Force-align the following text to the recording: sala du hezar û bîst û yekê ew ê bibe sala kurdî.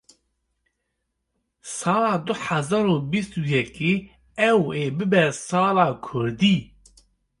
sala 1.77 2.13
du 2.25 2.33
hezar 2.45 2.85
û 2.95 2.97
bîst 3.11 3.31
û 3.41 3.43
yekê 3.53 3.93
ew 4.49 4.59
ê 4.83 4.85
bibe 4.97 5.25
sala 5.47 5.89
kurdî. 6.05 6.57